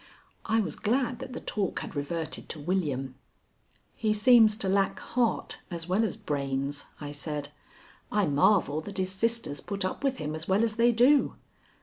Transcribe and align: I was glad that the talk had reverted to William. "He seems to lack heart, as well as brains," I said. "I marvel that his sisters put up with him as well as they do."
I 0.45 0.61
was 0.61 0.75
glad 0.75 1.19
that 1.19 1.33
the 1.33 1.39
talk 1.39 1.81
had 1.81 1.95
reverted 1.95 2.49
to 2.49 2.59
William. 2.59 3.13
"He 3.95 4.13
seems 4.13 4.57
to 4.57 4.67
lack 4.67 4.97
heart, 4.97 5.59
as 5.69 5.87
well 5.87 6.03
as 6.03 6.17
brains," 6.17 6.85
I 6.99 7.11
said. 7.11 7.49
"I 8.11 8.25
marvel 8.25 8.81
that 8.81 8.97
his 8.97 9.11
sisters 9.11 9.61
put 9.61 9.85
up 9.85 10.03
with 10.03 10.17
him 10.17 10.33
as 10.33 10.47
well 10.47 10.63
as 10.63 10.77
they 10.77 10.91
do." 10.91 11.35